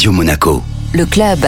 [0.00, 0.62] Radio Monaco.
[0.94, 1.40] Le club.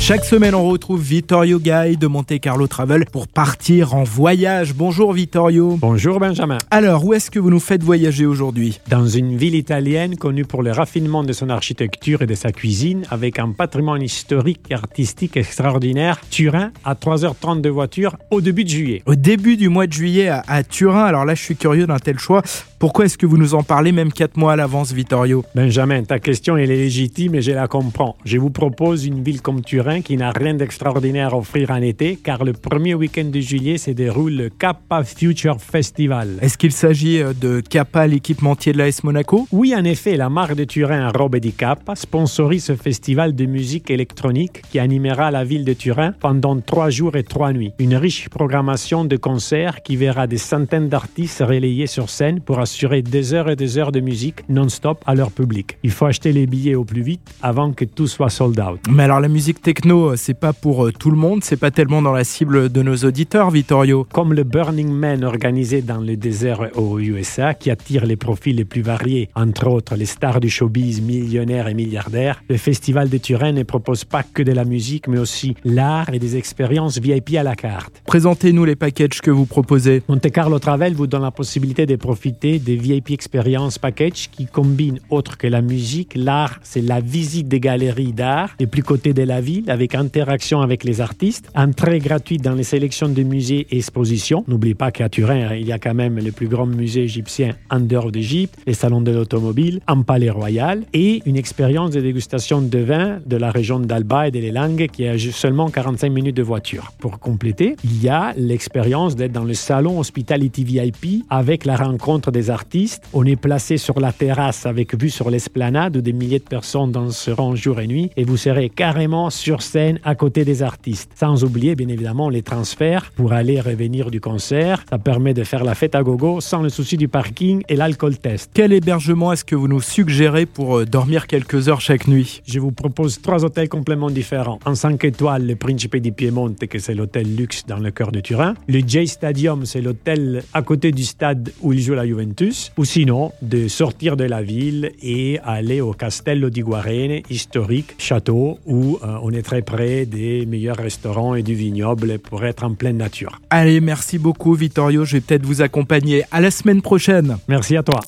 [0.00, 4.72] Chaque semaine, on retrouve Vittorio Gay de Monte Carlo Travel pour partir en voyage.
[4.72, 5.76] Bonjour Vittorio.
[5.78, 6.56] Bonjour Benjamin.
[6.70, 8.80] Alors, où est-ce que vous nous faites voyager aujourd'hui?
[8.88, 13.02] Dans une ville italienne connue pour le raffinement de son architecture et de sa cuisine,
[13.10, 18.70] avec un patrimoine historique et artistique extraordinaire, Turin, à 3h30 de voiture, au début de
[18.70, 19.02] juillet.
[19.04, 21.98] Au début du mois de juillet à, à Turin, alors là, je suis curieux d'un
[21.98, 22.42] tel choix.
[22.84, 25.42] Pourquoi est-ce que vous nous en parlez même 4 mois à l'avance, Vittorio?
[25.54, 28.14] Benjamin, ta question elle est légitime et je la comprends.
[28.26, 32.16] Je vous propose une ville comme Turin qui n'a rien d'extraordinaire à offrir en été,
[32.22, 36.36] car le premier week-end de juillet se déroule le Kappa Future Festival.
[36.42, 39.48] Est-ce qu'il s'agit euh, de Kappa, l'équipementier de l'AS Monaco?
[39.50, 43.90] Oui, en effet, la marque de Turin Robe di Kappa sponsorise ce festival de musique
[43.90, 47.72] électronique qui animera la ville de Turin pendant trois jours et trois nuits.
[47.78, 52.73] Une riche programmation de concerts qui verra des centaines d'artistes relayés sur scène pour assurer
[52.82, 55.78] des heures et des heures de musique non-stop à leur public.
[55.82, 58.80] Il faut acheter les billets au plus vite avant que tout soit sold out.
[58.90, 61.70] Mais alors la musique techno, euh, c'est pas pour euh, tout le monde, c'est pas
[61.70, 64.06] tellement dans la cible de nos auditeurs, Vittorio.
[64.12, 68.64] Comme le Burning Man organisé dans le désert aux USA qui attire les profils les
[68.64, 73.52] plus variés, entre autres les stars du showbiz, millionnaires et milliardaires, le Festival de Turin
[73.52, 77.42] ne propose pas que de la musique mais aussi l'art et des expériences VIP à
[77.42, 78.02] la carte.
[78.06, 80.02] Présentez-nous les packages que vous proposez.
[80.08, 85.00] Monte Carlo Travel vous donne la possibilité de profiter des VIP Experience Package qui combinent,
[85.10, 89.22] autre que la musique, l'art, c'est la visite des galeries d'art les plus côtés de
[89.22, 93.76] la ville avec interaction avec les artistes, entrée gratuite dans les sélections de musées et
[93.78, 94.44] expositions.
[94.48, 97.80] N'oubliez pas qu'à Turin, il y a quand même le plus grand musée égyptien en
[97.80, 102.78] dehors d'Égypte, les salons de l'automobile, un palais royal et une expérience de dégustation de
[102.78, 106.92] vin de la région d'Alba et de Langues qui a seulement 45 minutes de voiture.
[106.98, 112.30] Pour compléter, il y a l'expérience d'être dans le salon Hospitality VIP avec la rencontre
[112.30, 113.02] des artistes.
[113.12, 116.92] On est placé sur la terrasse avec vue sur l'esplanade où des milliers de personnes
[116.92, 121.10] danseront jour et nuit et vous serez carrément sur scène à côté des artistes.
[121.14, 124.84] Sans oublier bien évidemment les transferts pour aller et revenir du concert.
[124.90, 128.18] Ça permet de faire la fête à gogo sans le souci du parking et l'alcool
[128.18, 128.50] test.
[128.54, 132.42] Quel hébergement est-ce que vous nous suggérez pour euh, dormir quelques heures chaque nuit?
[132.46, 134.58] Je vous propose trois hôtels complètement différents.
[134.64, 138.20] En 5 étoiles, le Principe di Piemonte, que c'est l'hôtel luxe dans le cœur de
[138.20, 138.54] Turin.
[138.68, 142.72] Le J Stadium, c'est l'hôtel à côté du stade où il joue la Juventus.
[142.76, 148.58] Ou sinon, de sortir de la ville et aller au Castello di Guarene, historique château,
[148.66, 152.74] où euh, on est très près des meilleurs restaurants et du vignoble pour être en
[152.74, 153.40] pleine nature.
[153.50, 156.24] Allez, merci beaucoup Vittorio, je vais peut-être vous accompagner.
[156.30, 157.36] À la semaine prochaine.
[157.48, 158.00] Merci à toi.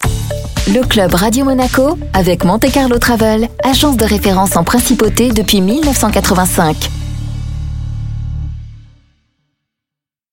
[0.68, 7.05] Le club Radio Monaco avec Monte Carlo Travel, agence de référence en principauté depuis 1985.